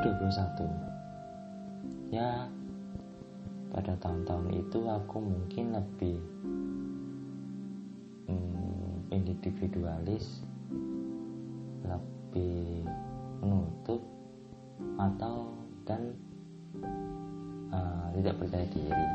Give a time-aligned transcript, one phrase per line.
[0.00, 2.48] 2021 ya
[3.72, 6.16] pada tahun-tahun itu aku mungkin lebih
[8.28, 10.40] hmm, individualis
[11.84, 12.88] lebih
[13.44, 14.00] menutup
[14.96, 15.52] atau
[15.84, 16.16] dan
[17.72, 19.06] uh, tidak percaya diri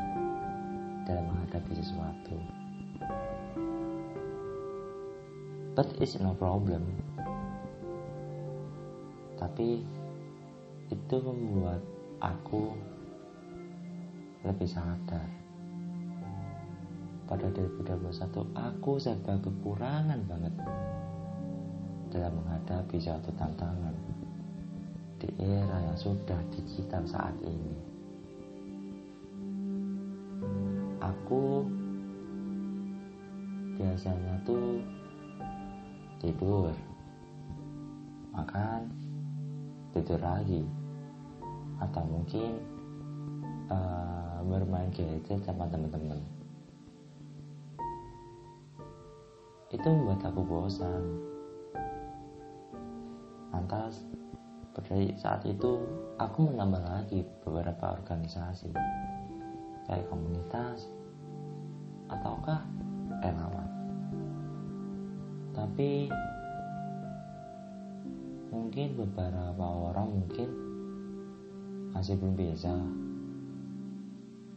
[1.08, 2.36] dalam menghadapi sesuatu.
[5.72, 6.90] But it's no problem.
[9.38, 9.86] Tapi
[10.88, 11.80] itu membuat
[12.20, 12.72] aku
[14.44, 15.28] lebih sadar.
[17.28, 18.08] Pada 2021
[18.56, 20.54] aku serba kekurangan banget
[22.08, 23.92] dalam menghadapi suatu tantangan
[25.20, 27.76] di era yang sudah digital saat ini.
[31.04, 31.68] Aku
[33.76, 34.80] biasanya tuh
[36.18, 36.74] tidur
[38.34, 38.90] makan
[39.94, 40.66] tidur lagi
[41.78, 42.58] atau mungkin
[43.70, 46.18] uh, bermain gadget sama teman-teman
[49.68, 51.04] itu membuat aku bosan.
[53.52, 54.00] Lantas
[54.72, 55.84] pada saat itu
[56.16, 58.72] aku menambah lagi beberapa organisasi.
[59.84, 60.88] Kayak komunitas
[62.08, 62.64] ataukah
[63.20, 63.78] relawan
[65.58, 66.06] tapi
[68.54, 70.48] mungkin beberapa orang mungkin
[71.98, 72.70] masih belum bisa.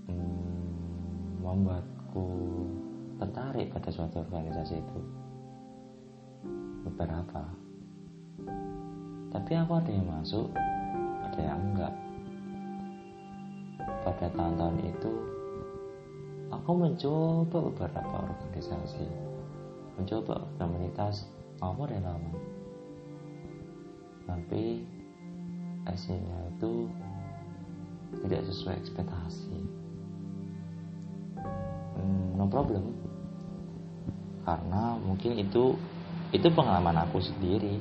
[0.06, 2.30] Hmm, membuatku
[3.18, 5.02] tertarik pada suatu organisasi itu.
[6.86, 7.50] Beberapa.
[9.34, 10.54] Tapi aku ada yang masuk
[11.26, 11.94] ada yang enggak.
[14.06, 15.14] Pada tahun-tahun itu
[16.54, 19.10] aku mencoba beberapa organisasi.
[19.98, 21.26] Mencoba komunitas
[21.58, 22.38] maupun relawan
[24.30, 24.88] tapi
[25.84, 26.88] hasilnya itu
[28.20, 29.60] tidak sesuai ekspektasi.
[31.96, 32.92] Hmm, no problem.
[34.44, 35.78] Karena mungkin itu
[36.32, 37.80] itu pengalaman aku sendiri.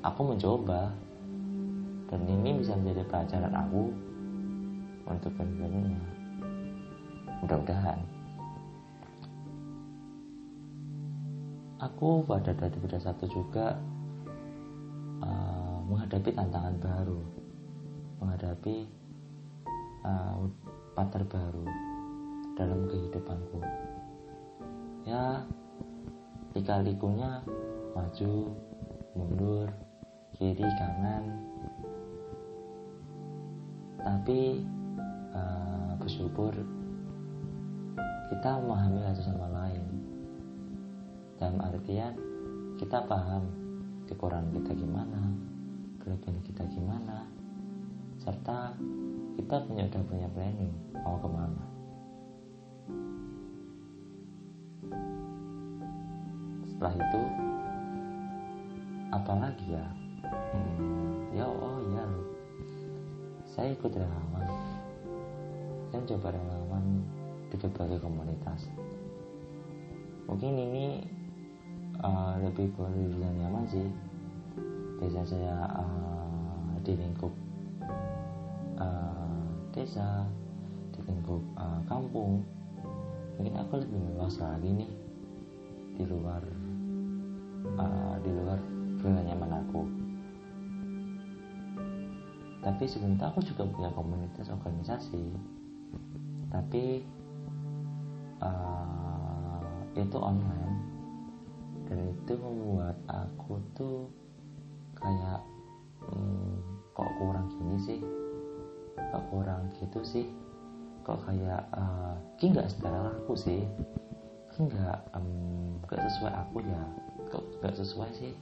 [0.00, 0.92] Aku mencoba.
[2.10, 3.82] Dan ini bisa menjadi pelajaran aku
[5.06, 6.02] untuk ke depannya.
[7.40, 7.98] Mudah-mudahan.
[11.80, 13.78] Aku pada 2021 juga
[15.24, 17.20] uh, menghadapi tantangan baru.
[18.20, 18.99] Menghadapi
[20.04, 20.46] uh,
[20.94, 21.66] patar baru
[22.56, 23.60] dalam kehidupanku.
[25.08, 25.44] Ya
[26.52, 27.40] lika-likunya
[27.96, 28.32] maju
[29.16, 29.68] mundur
[30.36, 31.24] kiri kanan.
[34.00, 34.64] Tapi
[35.36, 36.52] uh, bersyukur
[38.32, 39.84] kita memahami satu sama lain.
[41.40, 42.14] Dalam artian
[42.76, 43.44] kita paham
[44.08, 45.20] kekurangan kita gimana
[46.00, 47.28] kelebihan kita gimana
[48.18, 48.74] serta
[49.38, 50.72] kita punya udah punya planning
[51.04, 51.64] mau ke mana?
[56.66, 57.22] Setelah itu
[59.10, 59.86] apalagi ya?
[60.50, 62.04] Hmm, ya oh ya
[63.50, 64.48] saya ikut relawan.
[65.90, 67.02] Saya coba relawan
[67.50, 68.70] di berbagai komunitas.
[70.30, 71.02] Mungkin ini
[71.98, 72.86] uh, lebih ke
[73.18, 73.90] nyaman sih.
[75.02, 77.34] Biasa saya uh, di lingkup
[79.70, 80.26] desa
[80.94, 82.42] di lingkup uh, kampung.
[83.38, 84.92] Mungkin aku lebih luas lagi nih
[85.96, 86.42] di luar
[87.80, 88.58] uh, di luar
[89.00, 89.82] zona nyaman aku.
[92.60, 95.24] Tapi sebenarnya aku juga punya komunitas organisasi.
[96.52, 97.00] Tapi
[98.44, 99.64] uh,
[99.96, 100.76] itu online.
[101.88, 104.06] Dan itu membuat aku tuh
[105.00, 105.40] kayak
[106.04, 106.60] hmm,
[106.92, 108.00] kok kurang gini sih
[109.08, 110.26] kok kurang gitu sih.
[111.00, 113.64] Kok kayak uh, ki nggak secara aku sih.
[114.52, 116.82] Ki nggak um, nggak sesuai aku ya.
[117.32, 118.32] Kok nggak sesuai sih?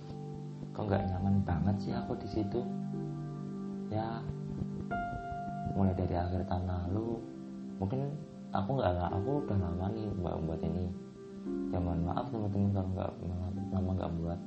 [0.75, 2.61] Kok nggak nyaman banget sih aku di situ?
[3.89, 4.21] Ya
[5.79, 7.23] mulai dari akhir tahun lalu
[7.79, 8.11] mungkin
[8.51, 10.87] aku nggak aku udah lama nih mbak buat ini.
[11.71, 13.11] Ya mohon maaf teman-teman kalau nggak
[13.71, 14.41] lama nggak buat.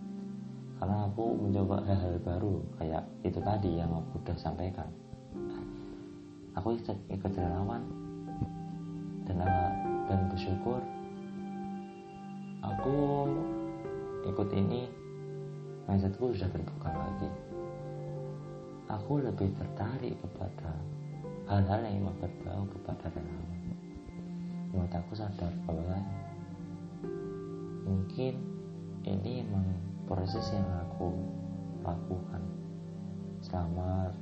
[0.82, 4.90] Karena aku mencoba hal-hal baru kayak itu tadi yang aku udah sampaikan
[6.56, 7.84] aku ikut, ikut relawan.
[9.28, 9.48] Dan
[10.12, 10.84] dan bersyukur
[12.62, 12.98] aku
[14.28, 14.92] ikut ini
[15.90, 17.30] mindsetku sudah terbuka lagi.
[18.92, 20.76] Aku lebih tertarik kepada
[21.48, 23.60] hal-hal yang berbau kepada relawan.
[24.72, 26.00] Menurut aku sadar bahwa
[27.88, 28.40] mungkin
[29.04, 29.68] ini emang
[30.06, 31.12] proses yang aku
[31.82, 32.44] lakukan
[33.42, 34.14] selama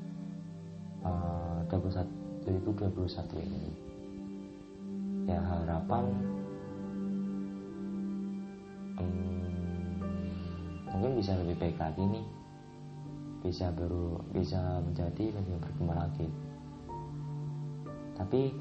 [1.03, 2.18] uh, 21
[2.49, 3.63] 2021 ini.
[5.29, 6.09] Ya harapan
[8.97, 9.85] um,
[10.89, 12.25] mungkin bisa lebih baik lagi nih.
[13.45, 16.27] Bisa baru bisa menjadi lebih berkembang lagi.
[18.17, 18.51] Tapi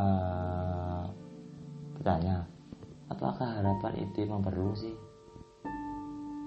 [0.00, 1.04] uh,
[2.00, 2.48] bertanya
[3.12, 4.96] apakah harapan itu memang perlu sih?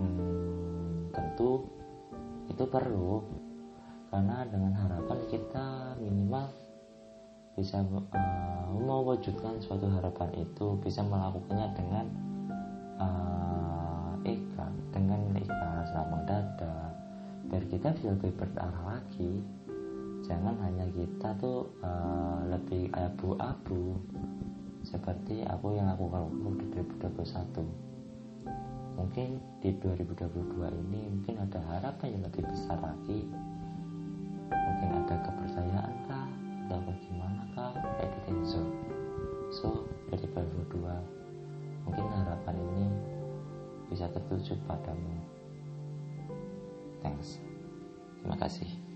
[0.01, 1.69] Hmm, tentu
[2.49, 3.21] itu perlu.
[4.11, 5.67] Karena dengan harapan kita
[7.55, 12.05] bisa uh, mewujudkan suatu harapan itu bisa melakukannya dengan
[12.97, 16.95] uh, ikhlas dengan ikhlas lapang dada
[17.51, 19.43] biar kita bisa lebih berarah lagi.
[20.21, 23.99] Jangan hanya kita tuh uh, lebih abu-abu
[24.85, 26.65] seperti aku yang aku lakukan di
[27.03, 27.91] 2021
[29.01, 33.25] mungkin di 2022 ini mungkin ada harapan yang lebih besar lagi.
[34.51, 36.29] Mungkin ada kepercayaan kah
[36.71, 37.75] atau bagaimana kah?
[37.99, 38.63] Editing so
[39.51, 39.67] so
[40.07, 40.79] dari 2022
[41.83, 42.87] mungkin harapan ini
[43.91, 45.19] bisa tertuju padamu.
[47.03, 47.43] Thanks.
[48.23, 48.90] Terima kasih